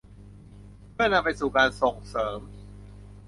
[0.93, 2.39] เพื่อนำไปสู่การส่งเสริม